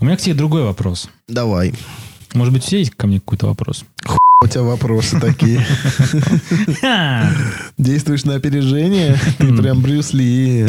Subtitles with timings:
[0.00, 1.10] У меня к тебе другой вопрос.
[1.26, 1.74] Давай.
[2.32, 3.84] Может быть, у тебя есть ко мне какой-то вопрос?
[4.44, 5.66] У тебя вопросы такие.
[7.78, 9.18] Действуешь на опережение?
[9.38, 10.68] Ты прям Брюс Ли.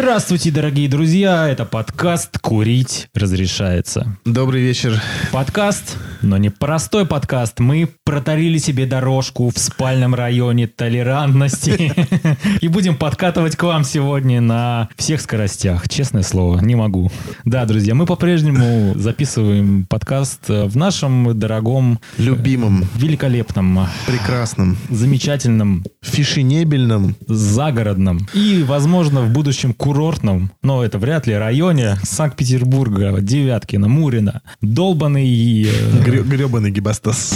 [0.00, 1.46] Здравствуйте, дорогие друзья!
[1.46, 4.16] Это подкаст «Курить разрешается».
[4.24, 4.98] Добрый вечер.
[5.30, 7.60] Подкаст, но не простой подкаст.
[7.60, 11.92] Мы протарили себе дорожку в спальном районе толерантности
[12.62, 15.86] и будем подкатывать к вам сегодня на всех скоростях.
[15.86, 17.12] Честное слово, не могу.
[17.44, 28.28] Да, друзья, мы по-прежнему записываем подкаст в нашем дорогом, Любимым, великолепном, прекрасным, замечательном, фешенебельным, загородном
[28.34, 34.42] и, возможно, в будущем курортном, но это вряд ли, районе Санкт-Петербурга, Девяткина, Мурина.
[34.60, 35.64] Долбанный...
[35.64, 37.32] э, грёбаный гибастас.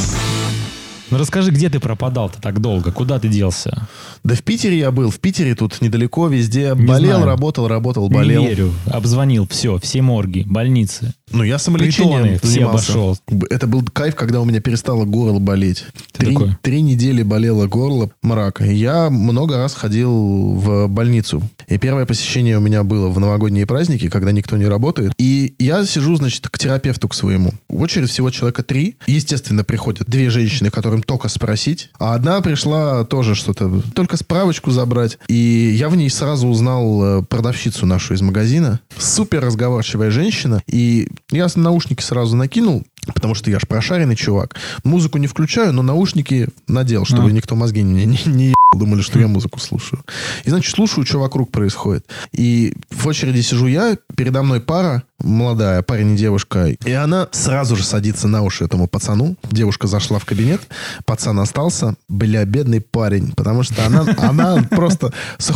[1.11, 2.91] Ну расскажи, где ты пропадал-то так долго?
[2.91, 3.87] Куда ты делся?
[4.23, 5.11] Да в Питере я был.
[5.11, 6.75] В Питере тут недалеко, везде.
[6.75, 7.27] болел, знаю.
[7.27, 8.43] работал, работал, болел.
[8.43, 8.73] Не верю.
[8.87, 11.13] Обзвонил все, все морги, больницы.
[11.31, 12.93] Ну, я самолечением Притоны все занимался.
[12.93, 13.19] обошел.
[13.51, 15.85] Это был кайф, когда у меня перестало горло болеть.
[16.13, 16.57] Ты Три, такой?
[16.63, 18.65] три недели болело горло мрака.
[18.65, 20.11] И Я много раз ходил
[20.55, 21.43] в больницу.
[21.69, 25.13] И первое посещение у меня было в новогодние праздники, когда никто не работает.
[25.19, 27.53] И я сижу, значит, к терапевту к своему.
[27.69, 28.97] В очередь всего человека три.
[29.07, 31.91] Естественно, приходят две женщины, которым только спросить.
[31.99, 35.19] А одна пришла тоже что-то, только справочку забрать.
[35.29, 35.35] И
[35.77, 38.81] я в ней сразу узнал э, продавщицу нашу из магазина.
[38.97, 40.63] Супер разговорчивая женщина.
[40.67, 44.57] И я наушники сразу накинул, потому что я ж прошаренный чувак.
[44.85, 47.33] Музыку не включаю, но наушники надел, чтобы А.
[47.33, 48.55] никто мозги не, не, не ебал.
[48.75, 50.03] Думали, что я музыку слушаю.
[50.45, 52.05] И, значит, слушаю, что вокруг происходит.
[52.33, 56.67] И в очереди сижу я, передо мной пара, молодая, парень и девушка.
[56.67, 59.37] И она сразу же садится на уши этому пацану.
[59.51, 60.61] Девушка зашла в кабинет,
[61.07, 61.95] пацан остался.
[62.09, 63.33] Бля, бедный парень.
[63.33, 65.53] Потому что она, она просто с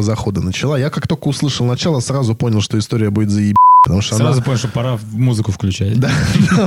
[0.00, 0.76] захода начала.
[0.76, 3.56] Я как только услышал начало, сразу понял, что история будет заеб...
[3.82, 4.42] Потому что Сразу она...
[4.42, 5.98] понял, что пора музыку включать.
[6.00, 6.10] Да,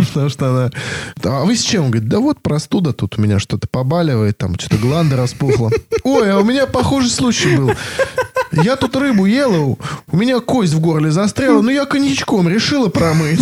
[0.08, 0.72] потому что она...
[1.24, 1.86] А вы с чем?
[1.86, 5.70] Он говорит, да вот простуда, тут у меня что-то побаливает, там что-то гланда распухла.
[6.04, 7.72] Ой, а у меня похожий случай был.
[8.52, 9.78] Я тут рыбу ела,
[10.12, 13.40] у меня кость в горле застряла, но я коньячком решила промыть.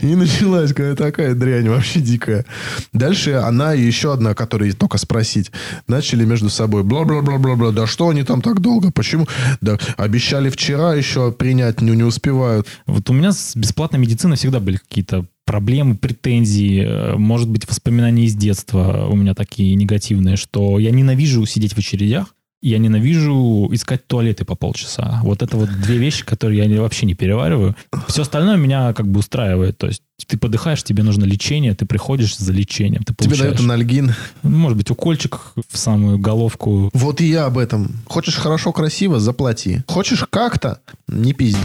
[0.00, 2.44] И началась какая-то такая дрянь вообще дикая.
[2.92, 5.50] Дальше она и еще одна, которой только спросить,
[5.86, 7.72] начали между собой бла-бла-бла-бла-бла.
[7.72, 8.90] Да что они там так долго?
[8.90, 9.26] Почему?
[9.60, 12.66] Да обещали вчера еще принять, но не успевают.
[12.86, 18.26] Вот у меня с бесплатной медициной всегда были какие-то проблемы, претензии, э, может быть, воспоминания
[18.26, 24.06] из детства у меня такие негативные, что я ненавижу сидеть в очередях, я ненавижу искать
[24.06, 25.20] туалеты по полчаса.
[25.22, 27.76] Вот это вот две вещи, которые я не- вообще не перевариваю.
[28.08, 29.78] Все остальное меня как бы устраивает.
[29.78, 33.60] То есть ты подыхаешь, тебе нужно лечение, ты приходишь за лечением, ты Тебе получаешь, дают
[33.60, 34.14] анальгин.
[34.42, 35.38] ну, может быть, укольчик
[35.70, 36.90] в самую головку.
[36.92, 37.92] Вот и я об этом.
[38.06, 39.82] Хочешь хорошо, красиво, заплати.
[39.86, 41.60] Хочешь как-то, не пизди.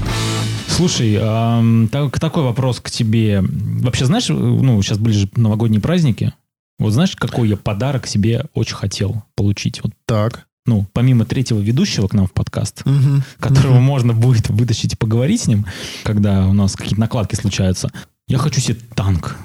[0.68, 3.42] Слушай, ам, так- такой вопрос к тебе.
[3.44, 6.34] Вообще, знаешь, ну, сейчас ближе новогодние праздники.
[6.80, 9.82] Вот знаешь, какой я подарок себе очень хотел получить?
[9.84, 10.48] Вот, Так.
[10.66, 13.24] Ну, помимо третьего ведущего к нам в подкаст, Мгм.
[13.40, 15.66] которого можно будет вытащить и поговорить с ним,
[16.04, 17.92] когда у нас какие-то накладки случаются,
[18.28, 19.38] я хочу себе танк.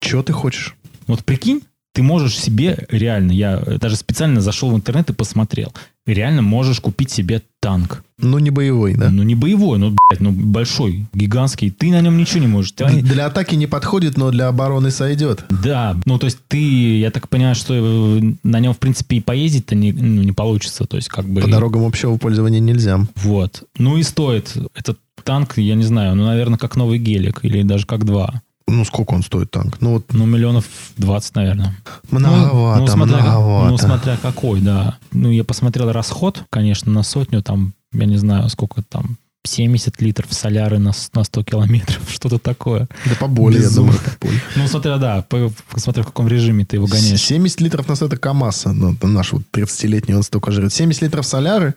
[0.00, 0.74] Чего ты хочешь?
[1.06, 1.62] Вот прикинь,
[1.94, 5.72] ты можешь себе реально, я даже специально зашел в интернет и посмотрел,
[6.06, 8.02] реально можешь купить себе танк.
[8.18, 9.10] Ну, не боевой, да?
[9.10, 11.70] Ну, не боевой, ну, блядь, ну, большой, гигантский.
[11.70, 12.72] Ты на нем ничего не можешь.
[12.72, 15.44] Ты- Для атаки не подходит, но для обороны сойдет.
[15.50, 19.20] Да, ну, то есть ты, я так понимаю, что э, на нем, в принципе, и
[19.20, 20.84] поездить-то не, ну, не получится.
[20.86, 21.42] То есть, как бы...
[21.42, 23.00] По дорогам общего пользования нельзя.
[23.16, 23.62] Вот.
[23.78, 27.86] Ну, и стоит этот танк, я не знаю, ну, наверное, как новый гелик или даже
[27.86, 28.42] как два.
[28.66, 29.76] Ну, сколько он стоит, танк?
[29.80, 30.64] Ну, вот Ну, миллионов
[30.96, 31.76] 20, наверное.
[32.10, 33.70] многовато, ну, смотря, многовато.
[33.70, 34.96] Ну, смотря какой, да.
[35.12, 40.32] Ну, я посмотрел расход, конечно, на сотню, там, я не знаю, сколько там, 70 литров
[40.32, 42.88] соляры на, на 100 километров, что-то такое.
[43.04, 43.92] Да поболее, я Безумно.
[43.92, 44.42] думаю, поболее.
[44.56, 47.20] Ну, смотря, да, по- смотря в каком режиме ты его гоняешь.
[47.22, 48.72] 70 литров нас это КАМАЗа.
[48.72, 50.72] Ну, наш вот 30-летний, он столько жрет.
[50.72, 51.74] 70 литров соляры,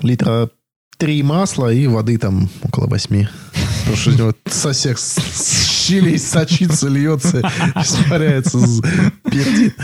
[0.00, 0.48] литра
[0.96, 3.26] 3 масла и воды там около 8.
[3.80, 7.40] Потому что у него со всех с- с щелей сочится, льется,
[7.76, 8.58] испаряется,
[9.24, 9.76] пердит.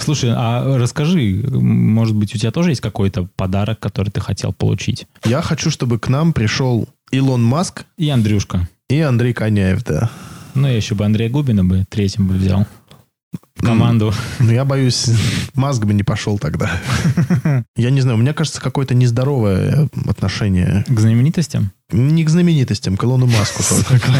[0.00, 5.06] Слушай, а расскажи, может быть, у тебя тоже есть какой-то подарок, который ты хотел получить?
[5.24, 8.68] Я хочу, чтобы к нам пришел Илон Маск И Андрюшка.
[8.88, 10.10] и Андрей Коняев, да.
[10.54, 12.66] Ну, я еще бы Андрея Губина бы третьим бы взял.
[13.60, 14.12] Команду.
[14.38, 15.06] Но я боюсь,
[15.54, 16.70] Маск бы не пошел тогда.
[17.76, 20.84] Я не знаю, у меня кажется, какое-то нездоровое отношение.
[20.88, 21.72] К знаменитостям?
[21.90, 24.12] Не к знаменитостям, к Илону Маску только.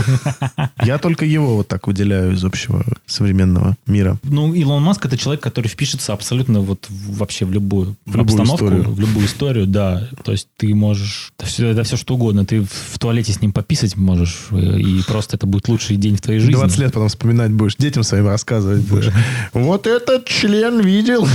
[0.83, 4.17] Я только его вот так выделяю из общего современного мира.
[4.23, 8.65] Ну, Илон Маск это человек, который впишется абсолютно вот вообще в любую, В любую обстановку,
[8.65, 8.91] историю.
[8.91, 10.09] в любую историю, да.
[10.25, 11.31] То есть ты можешь...
[11.39, 12.47] Это все, это все что угодно.
[12.47, 16.17] Ты в, в туалете с ним пописать можешь, э, и просто это будет лучший день
[16.17, 16.55] в твоей жизни.
[16.55, 18.81] 20 лет потом вспоминать будешь, детям своим рассказывать.
[18.81, 19.13] будешь.
[19.53, 21.29] Вот этот член видел.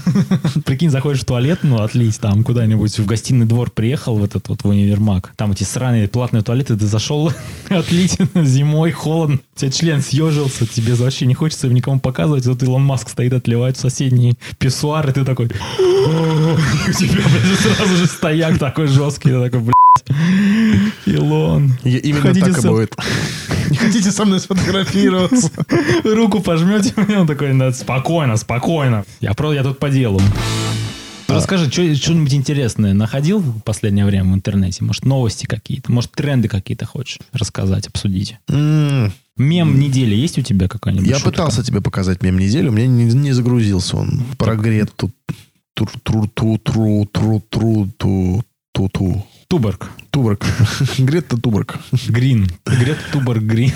[0.64, 4.62] Прикинь, заходишь в туалет, ну, отлить там куда-нибудь в гостиный двор приехал, в этот вот
[4.62, 5.32] в универмаг.
[5.36, 7.32] Там эти сраные платные туалеты, ты зашел
[7.68, 12.46] отлить зимой, холодно, у тебя член съежился, тебе вообще не хочется его никому показывать.
[12.46, 15.46] Вот Илон Маск стоит отливает в соседний писсуар, и ты такой...
[15.46, 17.22] У тебя
[17.74, 19.72] сразу же стояк такой жесткий, ты такой,
[21.06, 21.72] Илон.
[21.84, 22.96] И- Именно Хотите так и со- будет.
[23.70, 25.50] Не хотите со мной сфотографироваться?
[26.04, 29.04] Руку пожмете, он такой, «Да, спокойно, спокойно.
[29.20, 30.20] Я, про, я тут по делу.
[31.28, 34.84] Расскажи, что-нибудь интересное находил в последнее время в интернете?
[34.84, 35.90] Может, новости какие-то?
[35.90, 38.36] Может, тренды какие-то хочешь рассказать, обсудить?
[38.48, 41.06] Мем недели есть у тебя какая-нибудь?
[41.08, 41.30] Я шутка?
[41.30, 44.22] пытался тебе показать мем недели, у меня не, не загрузился он.
[44.36, 45.10] Про Грету.
[45.72, 45.90] Тур
[49.52, 49.90] Туборг.
[50.10, 50.46] Туборг.
[50.98, 51.76] Грета Туборг.
[52.08, 52.48] Грин.
[52.64, 53.70] Грет Туборг Грин.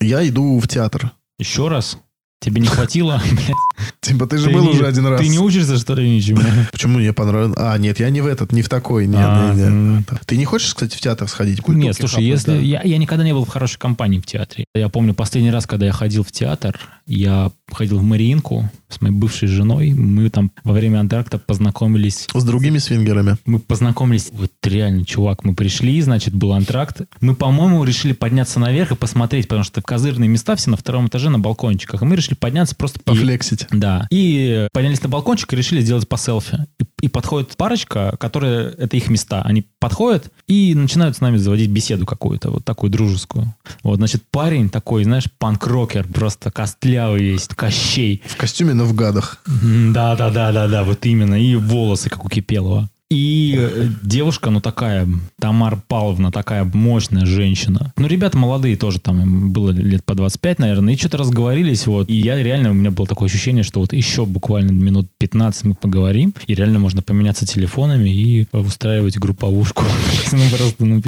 [0.00, 1.12] Я иду в театр.
[1.38, 1.98] Еще раз?
[2.40, 3.20] Тебе не хватило?
[4.00, 5.20] Типа, ты же ты был не- уже один раз.
[5.20, 6.40] Ты не учишься, что ли, ничему?
[6.72, 7.54] Почему мне понравилось?
[7.56, 9.06] А, нет, я не в этот, не в такой.
[9.06, 9.96] Нет, А, нет, м.
[9.98, 10.10] нет.
[10.26, 11.66] Ты не хочешь, кстати, в театр сходить?
[11.68, 12.58] Нет, слушай, если да?
[12.58, 14.64] я, я никогда не был в хорошей компании в театре.
[14.74, 19.14] Я помню последний раз, когда я ходил в театр, я ходил в Мариинку с моей
[19.14, 19.92] бывшей женой.
[19.92, 22.26] Мы там во время антракта познакомились.
[22.32, 23.36] С другими свингерами.
[23.44, 24.30] Мы познакомились.
[24.32, 27.02] Вот реально, чувак, мы пришли, значит, был антракт.
[27.20, 31.30] Мы, по-моему, решили подняться наверх и посмотреть, потому что козырные места все на втором этаже
[31.30, 32.02] на балкончиках.
[32.02, 33.66] И мы решили подняться просто Пофлексить.
[33.72, 34.06] Да.
[34.10, 36.66] И поднялись на балкончик и решили сделать по селфи.
[36.78, 38.70] И, и подходит парочка, которая...
[38.70, 39.42] Это их места.
[39.42, 43.54] Они подходят и начинают с нами заводить беседу какую-то, вот такую дружескую.
[43.82, 48.22] Вот, значит, парень такой, знаешь, панк-рокер, просто костлявый весь, кощей.
[48.26, 49.42] В костюме, но в гадах.
[49.46, 51.40] Да-да-да-да-да, вот именно.
[51.40, 52.88] И волосы, как у Кипелова.
[53.12, 55.06] И э, девушка, ну такая,
[55.38, 57.92] Тамара Павловна, такая мощная женщина.
[57.98, 62.08] Ну, ребята молодые тоже, там было лет по 25, наверное, и что-то разговорились, вот.
[62.08, 65.74] И я реально, у меня было такое ощущение, что вот еще буквально минут 15 мы
[65.74, 69.84] поговорим, и реально можно поменяться телефонами и устраивать групповушку.
[70.32, 71.02] Ну, просто, ну.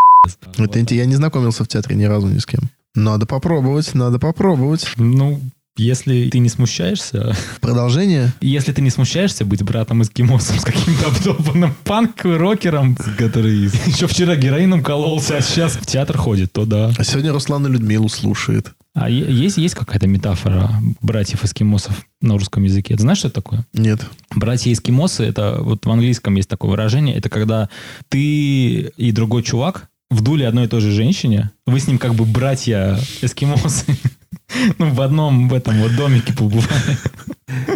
[0.59, 2.69] Это я не знакомился в театре ни разу ни с кем.
[2.95, 4.87] Надо попробовать, надо попробовать.
[4.99, 5.41] Ну,
[5.77, 8.33] если ты не смущаешься, Продолжение?
[8.41, 14.83] Если ты не смущаешься быть братом эскимосом с каким-то обдолбанным панк-рокером, который еще вчера героином
[14.83, 16.93] кололся, а сейчас в театр ходит, то да.
[16.97, 18.73] А сегодня Руслан и Людмилу слушает.
[18.95, 20.71] А есть, есть какая-то метафора
[21.03, 22.95] братьев-эскимосов на русском языке?
[22.95, 23.67] Ты знаешь, что это такое?
[23.73, 24.01] Нет.
[24.33, 27.69] Братья-эскимосы, это вот в английском есть такое выражение, это когда
[28.09, 32.15] ты и другой чувак в дуле одной и той же женщине, вы с ним как
[32.15, 33.85] бы братья-эскимосы.
[34.79, 36.97] Ну, в одном в этом вот домике побывали.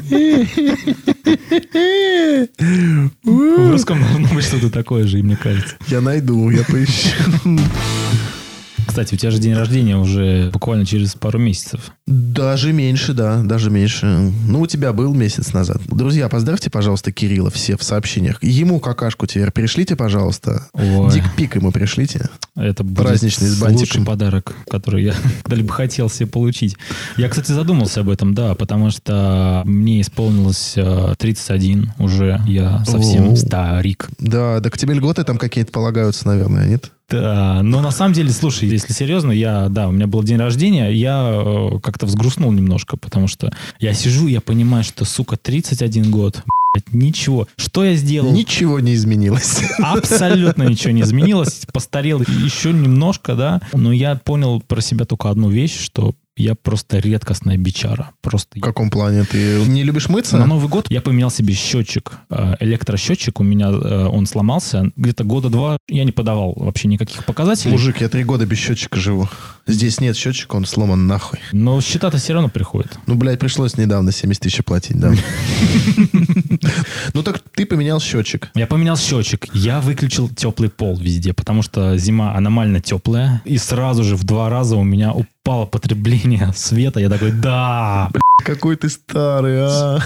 [3.22, 5.76] В русском должно быть что-то такое же, и мне кажется.
[5.88, 7.10] Я найду, я поищу.
[8.88, 11.93] Кстати, у тебя же день рождения уже буквально через пару месяцев.
[12.06, 14.06] Даже меньше, да, даже меньше.
[14.46, 15.82] Ну, у тебя был месяц назад.
[15.87, 18.43] Друзья, поздравьте, пожалуйста, Кирилла все в сообщениях.
[18.43, 20.69] Ему какашку теперь пришлите, пожалуйста.
[20.73, 21.12] Ой.
[21.12, 22.31] Дикпик ему пришлите.
[22.56, 24.05] Это будет Праздничный с лучший бантиком.
[24.06, 26.76] подарок, который я когда-либо хотел себе получить.
[27.19, 32.40] Я, кстати, задумался об этом, да, потому что мне исполнилось э, 31 уже.
[32.47, 33.37] Я совсем Оу.
[33.37, 34.09] старик.
[34.18, 36.90] Да, да к тебе льготы там какие-то полагаются, наверное, нет?
[37.10, 40.90] Да, но на самом деле, слушай, если серьезно, я, да, у меня был день рождения,
[40.90, 43.50] я э, как-то взгрустнул немножко, потому что
[43.80, 46.42] я сижу, я понимаю, что, сука, 31 год,
[46.74, 47.48] блядь, ничего.
[47.56, 48.30] Что я сделал?
[48.30, 49.60] Ничего не изменилось.
[49.78, 51.62] Абсолютно ничего не изменилось.
[51.72, 53.62] Постарел еще немножко, да.
[53.72, 58.12] Но я понял про себя только одну вещь, что я просто редкостная бичара.
[58.21, 59.25] Просто В каком плане?
[59.25, 60.38] Ты не любишь мыться?
[60.38, 63.40] на Новый год я поменял себе счетчик, э, электросчетчик.
[63.40, 64.90] У меня э, он сломался.
[64.97, 67.73] Где-то года два я не подавал вообще никаких показателей.
[67.73, 69.28] Мужик, я три года без счетчика живу.
[69.68, 71.38] Здесь нет счетчика, он сломан нахуй.
[71.52, 72.98] Но счета-то все равно приходят.
[73.06, 75.12] Ну, блядь, пришлось недавно 70 тысяч платить, да.
[77.14, 78.50] Ну, так ты поменял счетчик.
[78.54, 79.46] Я поменял счетчик.
[79.54, 83.42] Я выключил теплый пол везде, потому что зима аномально теплая.
[83.44, 87.00] И сразу же в два раза у меня упало потребление света.
[87.00, 88.10] Я такой, да,
[88.45, 89.99] Какой ты старый, а.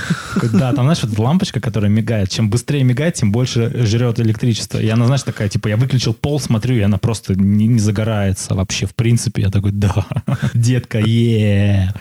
[0.52, 2.30] Да, там, знаешь, вот лампочка, которая мигает.
[2.30, 4.78] Чем быстрее мигает, тем больше жрет электричество.
[4.78, 8.54] И она, знаешь, такая, типа, я выключил пол, смотрю, и она просто не, не загорается
[8.54, 8.86] вообще.
[8.86, 10.06] В принципе, я такой, да,
[10.54, 11.92] детка, е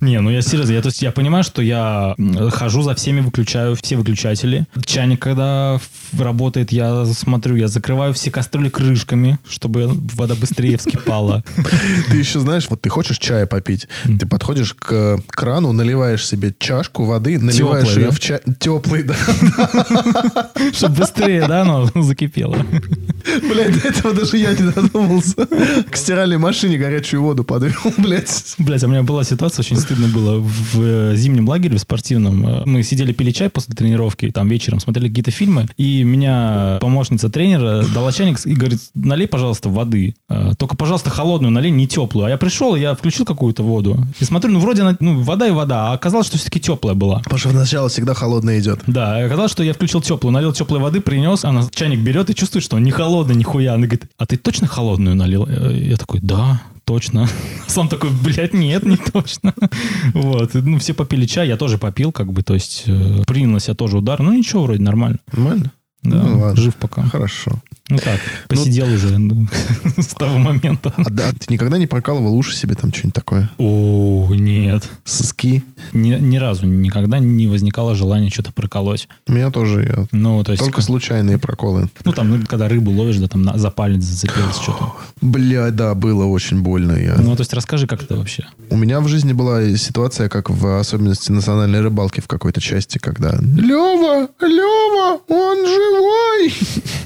[0.00, 2.14] Не, ну я серьезно, я, то есть я понимаю, что я
[2.52, 4.66] хожу за всеми, выключаю все выключатели.
[4.84, 5.80] Чайник, когда
[6.16, 11.42] работает, я смотрю, я закрываю все кастрюли крышками, чтобы вода быстрее вскипала.
[12.10, 17.04] Ты еще знаешь, вот ты хочешь чая попить, ты подходишь к крану, наливаешь себе чашку
[17.04, 18.14] воды, наливаешь Теплый, ее да?
[18.14, 18.40] в чай...
[18.58, 19.14] Теплый, да.
[20.72, 22.56] Чтобы быстрее, да, оно закипело.
[23.42, 25.34] Блядь, до этого даже я не додумался.
[25.90, 28.54] К стиральной машине горячую воду подвел, блядь.
[28.58, 32.46] Блять, у меня была ситуация, очень стыдно было в э, зимнем лагере, в спортивном.
[32.46, 37.28] Э, Мы сидели, пили чай после тренировки, там вечером смотрели какие-то фильмы, и меня помощница
[37.30, 40.14] тренера дала чайник и говорит, налей, пожалуйста, воды.
[40.28, 42.26] Э, Только, пожалуйста, холодную налей, не теплую.
[42.26, 43.98] А я пришел, я включил какую-то воду.
[44.18, 47.18] И смотрю, ну, вроде она, ну, вода и вода, а оказалось, что все-таки теплая была.
[47.20, 48.80] Потому что сначала всегда холодно идет.
[48.86, 52.64] Да, оказалось, что я включил теплую, налил теплой воды, принес, она чайник берет и чувствует,
[52.64, 53.74] что он не холодный, нихуя.
[53.74, 55.46] Она говорит, а ты точно холодную налил?
[55.46, 57.28] Я такой, да, точно.
[57.66, 59.54] Сам такой, блядь, нет, не точно.
[60.14, 63.60] Вот, ну, все попили чай, я тоже попил, как бы, то есть, э, принял на
[63.60, 65.18] себя тоже удар, ну, ничего, вроде нормально.
[65.32, 65.72] Нормально?
[66.02, 66.56] Да, Ну, ладно.
[66.62, 67.02] жив пока.
[67.02, 67.52] Хорошо.
[67.90, 69.46] Ну так, посидел уже ну,
[69.98, 70.92] с того момента.
[70.96, 73.50] А да, ты никогда не прокалывал уши себе там что-нибудь такое?
[73.58, 74.88] О, нет.
[75.04, 75.64] Соски?
[75.92, 79.08] Ни, ни разу никогда не возникало желания что-то проколоть.
[79.26, 81.88] У меня тоже я- Ну, то есть, только случайные проколы.
[82.04, 84.92] ну, там, ну, когда рыбу ловишь, да, там на, за палец зацепилось что-то.
[85.20, 86.92] Бля, да, было очень больно.
[86.92, 87.16] Я...
[87.16, 88.46] Ну, то есть, расскажи, как это вообще.
[88.70, 93.36] У меня в жизни была ситуация, как в особенности национальной рыбалки в какой-то части, когда
[93.40, 96.54] Лева, Лева, он живой!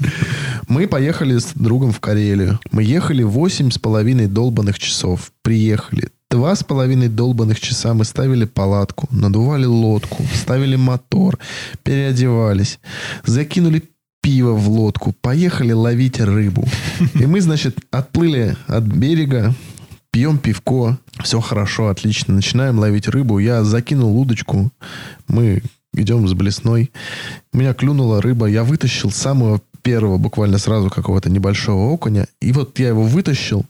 [0.68, 2.58] Мы поехали с другом в Карелию.
[2.72, 5.32] Мы ехали восемь с половиной долбанных часов.
[5.42, 6.08] Приехали.
[6.30, 11.38] Два с половиной долбанных часа мы ставили палатку, надували лодку, ставили мотор,
[11.84, 12.80] переодевались,
[13.24, 13.84] закинули
[14.20, 16.66] пиво в лодку, поехали ловить рыбу.
[17.14, 19.54] И мы, значит, отплыли от берега,
[20.10, 23.38] пьем пивко, все хорошо, отлично, начинаем ловить рыбу.
[23.38, 24.72] Я закинул удочку,
[25.28, 26.90] мы идем с блесной.
[27.52, 32.26] Меня клюнула рыба, я вытащил самого первого, буквально сразу какого-то небольшого окуня.
[32.40, 33.64] И вот я его вытащил,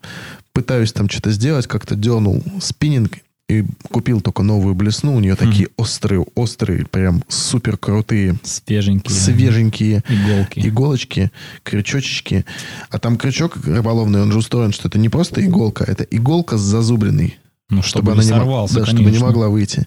[0.54, 3.18] пытаюсь там что-то сделать, как-то дернул спиннинг
[3.48, 5.14] и купил только новую блесну.
[5.16, 9.14] У нее такие острые, острые, прям супер крутые, Свеженькие.
[9.14, 10.60] свеженькие Иголки.
[10.66, 11.30] иголочки,
[11.62, 12.46] крючочечки.
[12.88, 16.62] А там крючок рыболовный, он же устроен, что это не просто иголка, это иголка с
[16.62, 17.38] зазубренной.
[17.70, 19.86] Ну, чтобы, не не мо- сорвался, да, чтобы не могла выйти.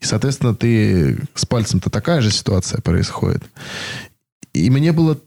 [0.00, 3.42] И, соответственно, ты с пальцем-то такая же ситуация происходит.
[4.52, 5.18] И мне было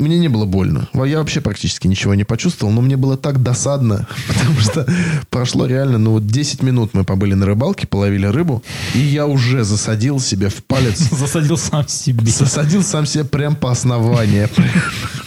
[0.00, 0.88] мне не было больно.
[0.94, 4.86] Я вообще практически ничего не почувствовал, но мне было так досадно, потому что
[5.28, 8.62] прошло реально, ну вот 10 минут мы побыли на рыбалке, половили рыбу,
[8.94, 12.26] и я уже засадил себе в палец Засадил сам себе.
[12.30, 14.48] Засадил сам себе прям по основанию.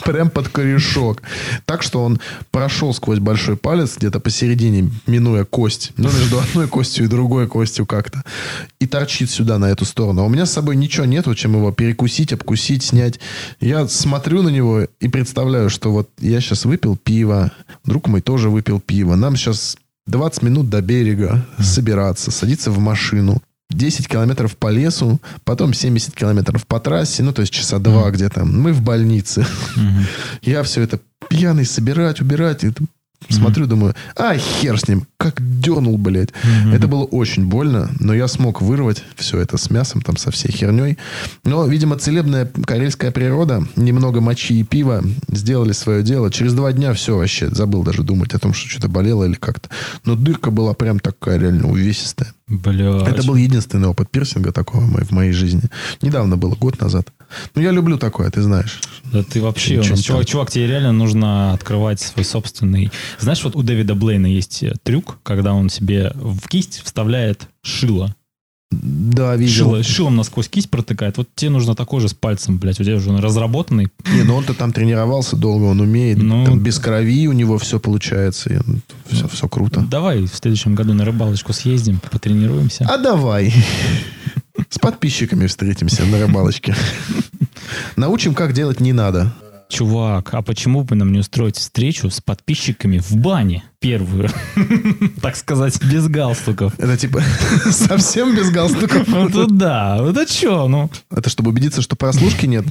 [0.03, 1.21] Прям под корешок.
[1.65, 2.19] Так что он
[2.51, 5.93] прошел сквозь большой палец, где-то посередине, минуя кость.
[5.95, 8.21] Ну, между одной костью и другой костью как-то.
[8.79, 10.23] И торчит сюда, на эту сторону.
[10.23, 13.21] А у меня с собой ничего нету, чем его перекусить, обкусить, снять.
[13.61, 17.51] Я смотрю на него и представляю, что вот я сейчас выпил пиво.
[17.85, 19.15] Друг мой тоже выпил пиво.
[19.15, 23.41] Нам сейчас 20 минут до берега собираться, садиться в машину.
[23.69, 28.45] 10 километров по лесу, потом 70 километров по трассе, ну, то есть часа два где-то.
[28.45, 29.45] Мы в больнице.
[30.41, 30.99] Я все это
[31.29, 32.63] пьяный собирать, убирать.
[33.27, 35.05] Тут смотрю, думаю, а, хер с ним.
[35.17, 36.29] Как дернул, блядь.
[36.73, 40.51] Это было очень больно, но я смог вырвать все это с мясом, там, со всей
[40.51, 40.97] херней.
[41.43, 46.31] Но, видимо, целебная карельская природа, немного мочи и пива сделали свое дело.
[46.31, 49.69] Через два дня все вообще, забыл даже думать о том, что что-то болело или как-то.
[50.05, 52.33] Но дырка была прям такая реально увесистая.
[52.47, 53.03] Бля.
[53.07, 55.63] Это был единственный опыт пирсинга такого в моей жизни.
[56.01, 57.09] Недавно было, год назад.
[57.55, 58.79] Ну, я люблю такое, ты знаешь.
[59.11, 62.91] Да ты вообще, не чувак, чувак, тебе реально нужно открывать свой собственный...
[63.19, 68.15] Знаешь, вот у Дэвида Блейна есть э, трюк, когда он себе в кисть вставляет шило.
[68.81, 69.53] Да, видел.
[69.53, 71.17] Шило, шилом насквозь кисть протыкает.
[71.17, 72.79] Вот тебе нужно такой же с пальцем, блядь.
[72.79, 73.89] У тебя уже он разработанный.
[74.11, 76.17] Не, ну он-то там тренировался долго, он умеет.
[76.17, 78.53] Ну, там без крови у него все получается.
[78.53, 78.57] и
[79.13, 79.81] все, все круто.
[79.81, 82.85] Давай в следующем году на рыбалочку съездим, потренируемся.
[82.89, 83.53] А давай.
[84.69, 86.75] С подписчиками встретимся на рыбалочке.
[87.95, 89.33] Научим, как делать не надо.
[89.69, 93.63] Чувак, а почему бы нам не устроить встречу с подписчиками в бане?
[93.79, 94.29] Первую.
[95.19, 96.77] Так сказать, без галстуков.
[96.77, 97.23] Это типа
[97.71, 99.07] совсем без галстуков.
[99.07, 100.91] Ну это да, это что, ну...
[101.09, 102.65] Это чтобы убедиться, что прослушки нет.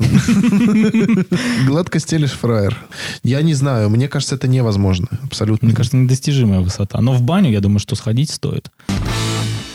[1.66, 2.78] Гладко стелишь фраер.
[3.24, 5.08] Я не знаю, мне кажется, это невозможно.
[5.24, 5.66] Абсолютно.
[5.66, 7.00] Мне кажется, недостижимая высота.
[7.00, 8.70] Но в баню, я думаю, что сходить стоит.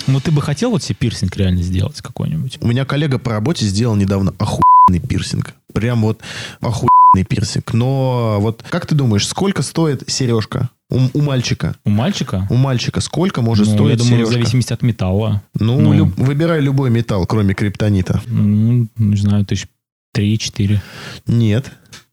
[0.08, 2.58] Ну, ты бы хотел вот себе пирсинг реально сделать какой-нибудь?
[2.62, 5.54] У меня коллега по работе сделал недавно охуенный пирсинг.
[5.74, 6.22] Прям вот
[6.62, 7.74] охуенный пирсинг.
[7.74, 10.70] Но вот как ты думаешь, сколько стоит сережка?
[10.90, 11.76] У, у мальчика.
[11.84, 12.48] У мальчика?
[12.50, 14.30] У мальчика сколько может ну, стоить я думаю, сережка?
[14.30, 15.44] в зависимости от металла.
[15.54, 15.94] Ну, ну.
[15.94, 18.22] люб- выбирай любой металл, кроме криптонита.
[18.28, 19.68] Ну, не знаю, тысяч
[20.14, 20.82] три-четыре.
[21.28, 21.72] Нет.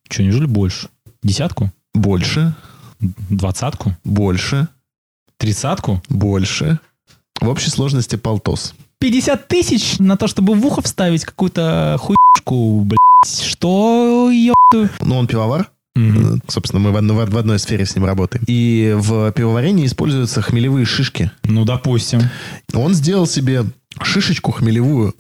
[0.09, 0.89] Че, неужели больше?
[1.23, 1.73] Десятку?
[1.95, 2.55] Больше.
[3.01, 3.97] Двадцатку?
[4.05, 4.69] Больше.
[5.39, 6.03] Тридцатку?
[6.09, 6.81] Больше.
[7.41, 8.75] В общей сложности полтос.
[9.01, 12.99] 50 тысяч на то, чтобы в ухо вставить какую-то хуйшку, блядь.
[13.27, 14.89] Что, ёпту?
[15.01, 15.71] Ну, он пивовар.
[15.97, 18.45] Э, Собственно, мы в, одно- в одной сфере с ним работаем.
[18.47, 21.31] И в пивоварении используются хмелевые шишки.
[21.45, 22.21] Ну, допустим.
[22.73, 23.65] Он сделал себе
[24.03, 25.15] шишечку хмелевую,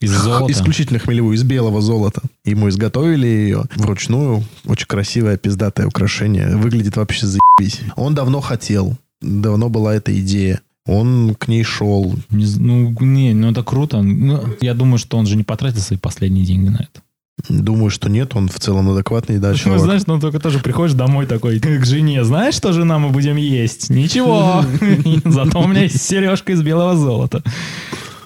[0.00, 0.52] Из золота.
[0.52, 2.22] исключительно хмелевую, из белого золота.
[2.44, 4.44] Ему изготовили ее вручную.
[4.66, 6.56] Очень красивое, пиздатое украшение.
[6.56, 7.80] Выглядит вообще заебись.
[7.96, 8.96] Он давно хотел.
[9.20, 10.60] Давно была эта идея.
[10.88, 12.14] Он к ней шел.
[12.30, 14.00] Не ну, не, ну это круто.
[14.02, 17.02] Ну, я думаю, что он же не потратил свои последние деньги на это.
[17.48, 18.34] Думаю, что нет.
[18.34, 19.84] Он в целом адекватный, да, Ну, человек.
[19.84, 22.24] знаешь, ну только тоже приходишь домой такой к жене.
[22.24, 23.90] Знаешь, что жена мы будем есть?
[23.90, 24.64] Ничего.
[25.24, 27.42] Зато у меня есть сережка из белого золота.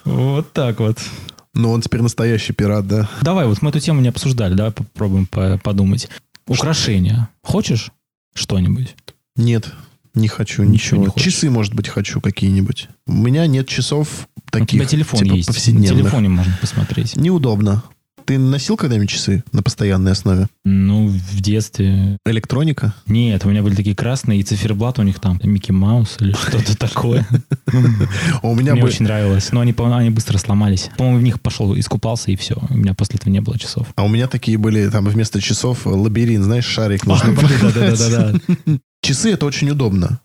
[0.05, 0.99] Вот так вот.
[1.55, 3.11] Но он теперь настоящий пират, да.
[3.21, 4.55] Давай, вот мы эту тему не обсуждали.
[4.55, 6.09] Давай попробуем по- подумать.
[6.47, 7.29] Украшения.
[7.43, 7.91] Хочешь
[8.35, 8.95] что-нибудь?
[9.37, 9.71] Нет,
[10.15, 11.01] не хочу Ничего ничего.
[11.03, 11.33] не хочешь?
[11.35, 12.89] Часы, может быть, хочу какие-нибудь.
[13.07, 15.49] У меня нет часов У таких, тебя телефон типа, есть.
[15.49, 16.03] На повседневных.
[16.03, 17.17] телефоне можно посмотреть.
[17.17, 17.83] Неудобно.
[18.25, 20.47] Ты носил когда-нибудь часы на постоянной основе?
[20.65, 22.19] Ну, в детстве...
[22.25, 22.95] Электроника?
[23.07, 26.79] Нет, у меня были такие красные, и циферблат у них там, Микки Маус или что-то
[26.79, 27.27] такое.
[27.67, 29.51] А у меня Мне очень нравилось.
[29.51, 30.89] Но они, быстро сломались.
[30.97, 32.57] По-моему, в них пошел, искупался, и все.
[32.71, 33.89] У меня после этого не было часов.
[33.97, 37.75] А у меня такие были, там вместо часов лабиринт, знаешь, шарик нужно брать.
[37.75, 38.41] Да-да-да.
[39.03, 40.21] Часы это очень удобно.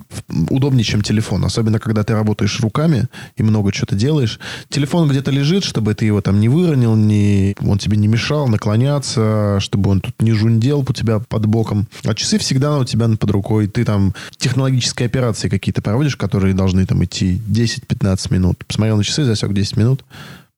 [0.50, 1.44] Удобнее, чем телефон.
[1.44, 4.40] Особенно, когда ты работаешь руками и много что-то делаешь.
[4.70, 7.56] Телефон где-то лежит, чтобы ты его там не выронил, не...
[7.60, 11.88] он тебе не мешал наклоняться, чтобы он тут не жундел у тебя под боком.
[12.06, 13.68] А часы всегда у тебя под рукой.
[13.68, 18.64] Ты там технологические операции какие-то проводишь, которые должны там идти 10-15 минут.
[18.64, 20.06] Посмотрел на часы, засек 10 минут,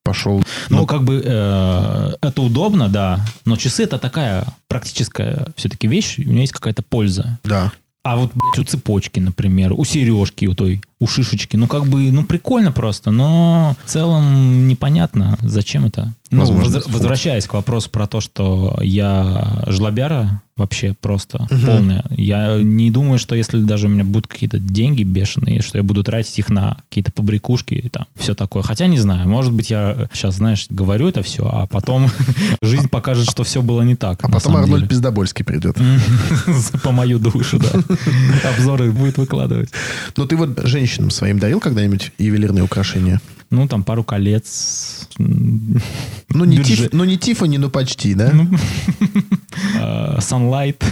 [0.02, 0.42] пошел.
[0.68, 3.24] Ну, как бы э, это удобно, да.
[3.46, 6.18] Но часы это такая практическая все-таки вещь.
[6.18, 7.38] У нее есть какая-то польза.
[7.44, 7.72] Да.
[8.02, 12.10] А вот блядь, у цепочки, например, у сережки, у той, у шишечки, ну как бы,
[12.10, 16.14] ну прикольно просто, но в целом непонятно, зачем это.
[16.30, 21.66] Ну, Возможно, возвращаясь к вопросу про то, что я жлобяра вообще просто Мгм.
[21.66, 22.04] полная.
[22.10, 26.04] Я не думаю, что если даже у меня будут какие-то деньги бешеные, что я буду
[26.04, 28.62] тратить их на какие-то побрякушки и там все такое.
[28.62, 32.10] Хотя не знаю, может быть я сейчас, знаешь, говорю это все, а потом
[32.62, 34.18] жизнь покажет, что все было не так.
[34.22, 34.88] А потом Арнольд.
[34.88, 35.76] Пиздобольский придет.
[36.84, 37.70] По мою душу, да.
[38.50, 39.70] Обзоры будет выкладывать.
[40.16, 43.20] Ну, ты вот женщинам своим дарил когда-нибудь ювелирные украшения?
[43.50, 45.08] Ну, там пару колец.
[45.18, 46.78] Ну, не, Бюджет.
[46.78, 48.30] тиф, ну, не Тиффани, но почти, да?
[48.32, 48.48] Ну,
[49.74, 50.82] э, Sunlight.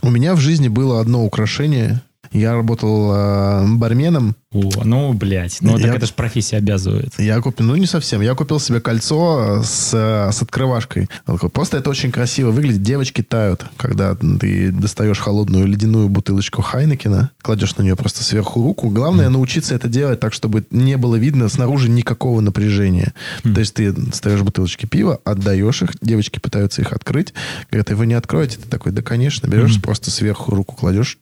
[0.00, 2.00] У меня в жизни было одно украшение.
[2.32, 4.36] Я работал э, барменом.
[4.52, 5.58] О, ну, блядь.
[5.60, 7.12] Ну, так Я- это же профессия обязывает.
[7.18, 11.08] Я купил, ну не совсем, я купил себе кольцо с, с открывашкой.
[11.52, 12.82] Просто это очень красиво выглядит.
[12.82, 18.88] Девочки тают, когда ты достаешь холодную ледяную бутылочку Хайнекена, кладешь на нее просто сверху руку.
[18.88, 23.12] Главное научиться это делать так, чтобы не было видно снаружи никакого напряжения.
[23.42, 27.34] То есть ты ставишь бутылочки пива, отдаешь их, девочки пытаются их открыть.
[27.70, 28.56] Говорят, вы не откроете?
[28.58, 29.46] Ты такой, да, конечно.
[29.48, 29.82] Берешь, Мгм.
[29.82, 31.18] просто сверху руку кладешь.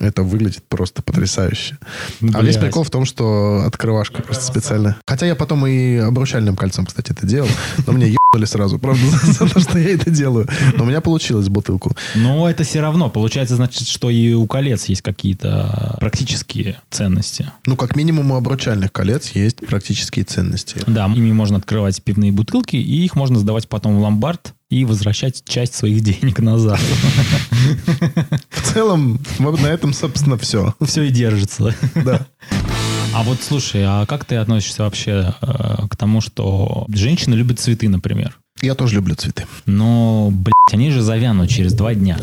[0.00, 1.76] Это выглядит просто потрясающе.
[2.20, 2.66] А весь Блядь.
[2.66, 4.96] прикол в том, что открывашка просто специально.
[5.04, 7.48] Хотя я потом и обручальным кольцом, кстати, это делал.
[7.84, 10.48] Но мне ебнули сразу, правда, за, за то, что я это делаю.
[10.76, 11.96] Но у меня получилось бутылку.
[12.14, 13.10] Но это все равно.
[13.10, 17.50] Получается, значит, что и у колец есть какие-то практические ценности.
[17.66, 20.80] Ну, как минимум, у обручальных колец есть практические ценности.
[20.86, 25.42] Да, ими можно открывать пивные бутылки, и их можно сдавать потом в ломбард и возвращать
[25.44, 26.80] часть своих денег назад.
[28.50, 30.74] В целом, вот на этом, собственно, все.
[30.80, 31.74] Все и держится.
[31.94, 32.26] Да.
[33.14, 37.88] А вот слушай, а как ты относишься вообще э, к тому, что женщины любят цветы,
[37.88, 38.38] например?
[38.60, 39.46] Я тоже люблю цветы.
[39.66, 42.18] Но, блядь, они же завянут через два дня.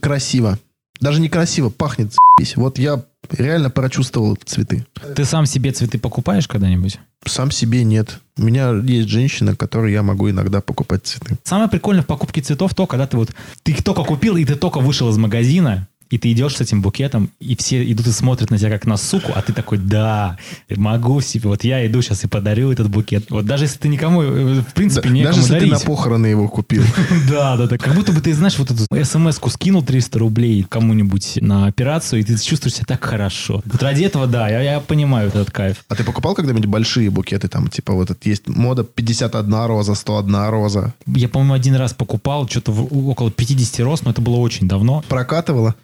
[0.00, 0.58] Красиво.
[1.00, 2.14] Даже не красиво, пахнет.
[2.56, 4.86] Вот я реально прочувствовал цветы.
[5.14, 6.98] Ты сам себе цветы покупаешь когда-нибудь?
[7.26, 8.20] Сам себе нет.
[8.36, 11.36] У меня есть женщина, которой я могу иногда покупать цветы.
[11.44, 13.30] Самое прикольное в покупке цветов то, когда ты вот
[13.62, 16.82] ты их только купил, и ты только вышел из магазина, и ты идешь с этим
[16.82, 20.36] букетом, и все идут и смотрят на тебя как на суку, а ты такой, да,
[20.74, 23.30] могу себе, вот я иду сейчас и подарю этот букет.
[23.30, 25.72] Вот даже если ты никому, э, в принципе, Да, некому Даже если дарить.
[25.72, 26.82] ты на похороны его купил.
[27.30, 27.78] Да, да, да.
[27.78, 32.24] Как будто бы ты, знаешь, вот эту смс-ку скинул 300 рублей кому-нибудь на операцию, и
[32.24, 33.62] ты чувствуешь себя так хорошо.
[33.64, 35.84] Вот ради этого, да, я, я понимаю этот кайф.
[35.88, 37.48] А ты покупал когда-нибудь большие букеты?
[37.48, 40.94] Там, типа, вот это есть мода 51 роза, 101 роза.
[41.06, 45.04] Я, по-моему, один раз покупал что-то около 50 роз, но это было очень давно.
[45.08, 45.74] Прокатывала?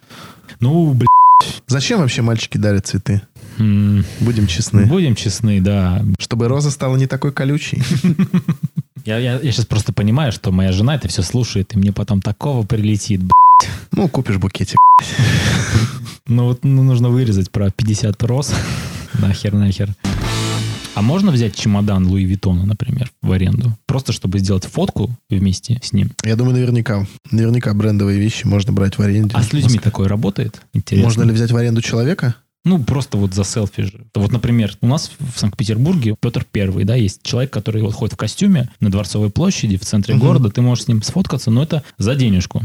[0.59, 1.07] Ну, блин,
[1.67, 3.21] Зачем вообще мальчики дарят цветы?
[3.57, 4.85] м, Будем честны.
[4.85, 6.03] будем честны, да.
[6.19, 7.81] Чтобы роза стала не такой колючей.
[9.05, 12.65] Я, я, сейчас просто понимаю, что моя жена это все слушает, и мне потом такого
[12.65, 13.21] прилетит.
[13.21, 13.67] б***ь.
[13.91, 14.77] Ну, купишь букетик.
[16.27, 18.51] Ну вот ну, нужно вырезать про 50 роз.
[19.19, 19.93] нахер, нахер.
[20.95, 23.77] А можно взять чемодан Луи Виттона, например, в аренду?
[23.85, 26.11] Просто чтобы сделать фотку вместе с ним.
[26.23, 27.05] Я думаю, наверняка.
[27.31, 29.35] Наверняка брендовые вещи можно брать в аренде.
[29.35, 30.61] А с людьми такое работает?
[30.73, 31.05] Интересно.
[31.05, 32.35] Можно ли взять в аренду человека?
[32.63, 34.05] Ну, просто вот за селфи же.
[34.15, 38.17] Вот, например, у нас в Санкт-Петербурге Петр Первый, да, есть человек, который вот ходит в
[38.17, 40.25] костюме на Дворцовой площади в центре Мгм.
[40.25, 42.63] города, ты можешь с ним сфоткаться, но это за денежку.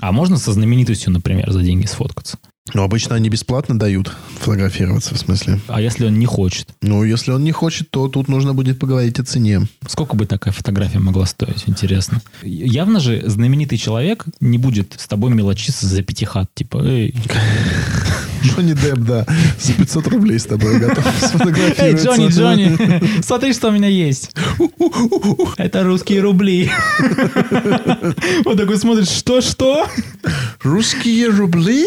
[0.00, 2.38] А можно со знаменитостью, например, за деньги сфоткаться?
[2.74, 5.58] Ну, обычно они бесплатно дают фотографироваться, в смысле.
[5.66, 6.68] А если он не хочет?
[6.80, 9.62] Ну, если он не хочет, то тут нужно будет поговорить о цене.
[9.88, 12.22] Сколько бы такая фотография могла стоить, интересно?
[12.42, 16.54] Явно же знаменитый человек не будет с тобой мелочиться за пятихат.
[16.54, 17.14] Типа, эй,
[18.42, 19.26] Джонни Депп, да,
[19.58, 21.04] за 500 рублей с тобой готов
[21.78, 21.94] эй.
[21.94, 24.30] Джонни, Джонни, смотри, что у меня есть.
[25.56, 26.70] Это русские рубли.
[28.44, 29.86] Вот такой смотришь, что-что?
[30.62, 31.86] Русские рубли?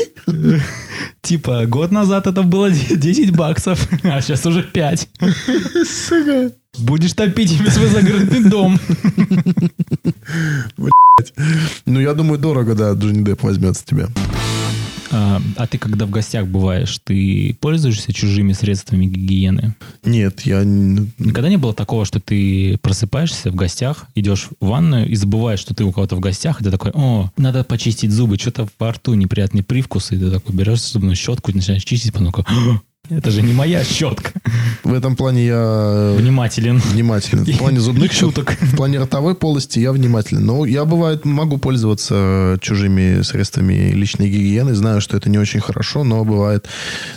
[1.22, 5.10] Типа, год назад это было 10 баксов, а сейчас уже 5.
[6.08, 6.52] Сука.
[6.78, 8.80] Будешь топить ими свой загородный дом.
[11.86, 14.08] Ну, я думаю, дорого, да, Джонни Депп возьмет с тебя.
[15.18, 19.74] А, а ты, когда в гостях бываешь, ты пользуешься чужими средствами гигиены?
[20.04, 20.64] Нет, я...
[20.66, 25.74] Никогда не было такого, что ты просыпаешься в гостях, идешь в ванную и забываешь, что
[25.74, 29.14] ты у кого-то в гостях, и ты такой, о, надо почистить зубы, что-то во рту
[29.14, 33.32] неприятный привкус, и ты такой берешь зубную щетку и начинаешь чистить, потом такой, «А, это
[33.32, 34.32] же не моя щетка.
[34.84, 36.78] В этом плане я Внимателен.
[36.80, 37.46] внимателен.
[37.46, 38.58] В плане зубных И шуток.
[38.62, 40.46] В плане ротовой полости я внимателен.
[40.46, 44.74] Но я, бывает, могу пользоваться чужими средствами личной гигиены.
[44.76, 46.68] Знаю, что это не очень хорошо, но бывает.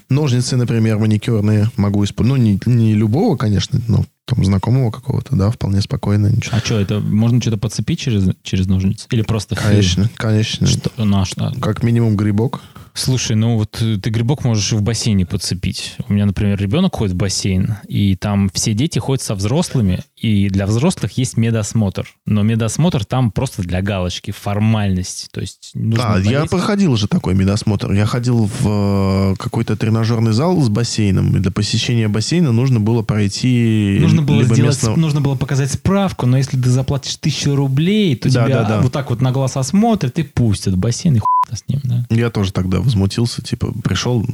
[0.08, 2.38] Ножницы, например, маникюрные могу использовать.
[2.38, 6.26] Ну, не, не любого, конечно, но там знакомого какого-то, да, вполне спокойно.
[6.26, 6.56] Ничего.
[6.56, 9.06] А что, это можно что-то подцепить через, через ножницы?
[9.10, 9.56] Или просто...
[9.56, 10.66] Конечно, конечно.
[10.66, 11.52] Что, на что?
[11.60, 12.60] Как минимум грибок.
[12.94, 15.96] Слушай, ну вот э, ты грибок можешь и в бассейне подцепить.
[16.08, 20.48] У меня, например, ребенок ходит в бассейн, и там все дети ходят со взрослыми, и
[20.48, 22.06] для взрослых есть медосмотр.
[22.26, 25.28] Но медосмотр там просто для галочки, формальность.
[25.32, 26.50] То есть нужно Да, я болеть.
[26.50, 27.92] проходил же такой медосмотр.
[27.92, 31.36] Я ходил в э, какой-то тренажерный зал с бассейном.
[31.36, 33.98] И для посещения бассейна нужно было пройти...
[34.00, 38.28] Нужно было сделать, местного- нужно было показать справку, но если ты заплатишь тысячу рублей, то
[38.32, 38.80] Да, тебя да, да.
[38.80, 42.04] вот так вот на глаз осмотрят и пустят в бассейн и хуй с ним, да.
[42.10, 43.42] Я тоже тогда возмутился.
[43.42, 44.24] Типа, пришел,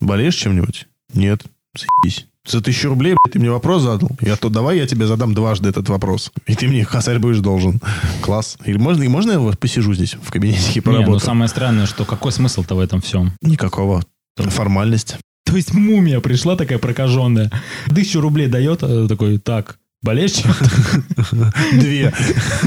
[0.00, 0.86] болеешь чем-нибудь?
[1.14, 1.42] Нет.
[1.76, 2.26] Заебись.
[2.46, 4.10] За тысячу рублей, блядь, ты мне вопрос задал.
[4.20, 6.30] Я то давай я тебе задам дважды этот вопрос.
[6.46, 7.80] И ты мне косарь будешь должен.
[8.22, 8.56] Класс.
[8.64, 11.14] Или можно, и можно я вот посижу здесь в кабинете и Не, поработаю?
[11.14, 13.32] ну самое странное, что какой смысл-то в этом всем?
[13.42, 14.04] Никакого.
[14.36, 15.16] Формальность.
[15.44, 17.50] То есть мумия пришла такая прокаженная,
[17.92, 21.52] тысячу рублей дает, а такой, так, болеешь чем-то?
[21.72, 22.12] Две.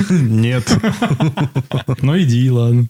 [0.10, 0.66] Нет.
[2.02, 2.88] Ну иди, ладно.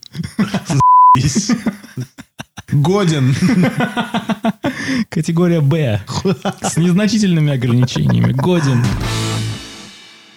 [2.71, 3.35] Годен.
[5.09, 6.01] Категория Б.
[6.61, 8.31] С незначительными ограничениями.
[8.31, 8.83] Годен.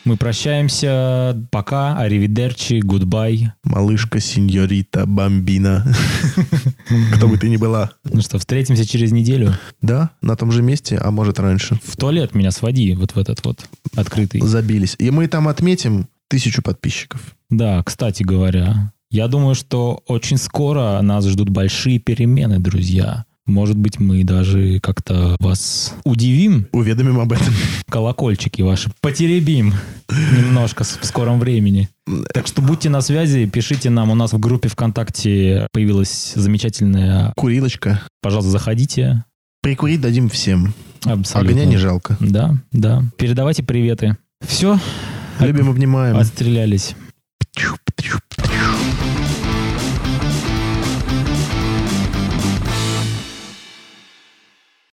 [0.05, 1.47] Мы прощаемся.
[1.51, 1.97] Пока.
[1.97, 2.81] Arrivederci.
[2.81, 3.53] Goodbye.
[3.65, 5.87] Малышка, сеньорита, bambina.
[7.15, 7.93] Кто бы ты ни была.
[8.05, 9.55] Ну что, встретимся через неделю.
[9.81, 11.79] Да, на том же месте, а может раньше.
[11.85, 14.41] В туалет меня своди, вот в этот вот открытый.
[14.41, 14.97] Забились.
[14.99, 17.21] И мы там отметим тысячу подписчиков.
[17.51, 23.27] Да, кстати говоря, я думаю, что очень скоро нас ждут большие перемены, друзья.
[23.45, 27.53] Может быть, мы даже как-то вас удивим, Уведомим об этом.
[27.91, 29.75] колокольчики ваши потеребим
[30.09, 31.89] немножко в скором времени.
[32.33, 34.11] Так что будьте на связи, пишите нам.
[34.11, 37.33] У нас в группе ВКонтакте появилась замечательная...
[37.37, 38.01] Курилочка.
[38.23, 39.25] Пожалуйста, заходите.
[39.61, 40.73] Прикурить дадим всем.
[41.05, 41.51] Абсолютно.
[41.53, 42.17] Огня не жалко.
[42.21, 43.03] Да, да.
[43.19, 44.17] Передавайте приветы.
[44.47, 44.79] Все,
[45.41, 46.17] Любим, обнимаем.
[46.17, 46.95] отстрелялись.